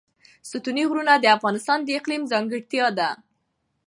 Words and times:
ستوني 0.49 0.83
غرونه 0.89 1.13
د 1.19 1.25
افغانستان 1.37 1.79
د 1.83 1.89
اقلیم 1.99 2.23
ځانګړتیا 2.31 2.85
ده. 2.99 3.09